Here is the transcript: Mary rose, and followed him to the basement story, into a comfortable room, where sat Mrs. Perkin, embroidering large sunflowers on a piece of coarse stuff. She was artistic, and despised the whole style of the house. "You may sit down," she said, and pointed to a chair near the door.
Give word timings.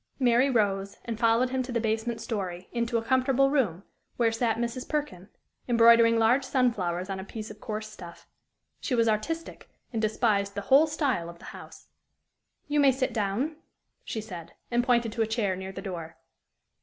Mary 0.17 0.49
rose, 0.49 0.97
and 1.05 1.19
followed 1.19 1.51
him 1.51 1.61
to 1.61 1.71
the 1.71 1.79
basement 1.79 2.19
story, 2.19 2.67
into 2.71 2.97
a 2.97 3.03
comfortable 3.03 3.51
room, 3.51 3.83
where 4.17 4.31
sat 4.31 4.57
Mrs. 4.57 4.89
Perkin, 4.89 5.29
embroidering 5.69 6.17
large 6.17 6.43
sunflowers 6.43 7.07
on 7.07 7.19
a 7.19 7.23
piece 7.23 7.51
of 7.51 7.61
coarse 7.61 7.87
stuff. 7.91 8.27
She 8.79 8.95
was 8.95 9.07
artistic, 9.07 9.69
and 9.93 10.01
despised 10.01 10.55
the 10.55 10.61
whole 10.71 10.87
style 10.87 11.29
of 11.29 11.37
the 11.37 11.45
house. 11.53 11.85
"You 12.67 12.79
may 12.79 12.91
sit 12.91 13.13
down," 13.13 13.57
she 14.03 14.21
said, 14.21 14.53
and 14.71 14.83
pointed 14.83 15.11
to 15.11 15.21
a 15.21 15.27
chair 15.27 15.55
near 15.55 15.71
the 15.71 15.83
door. 15.83 16.17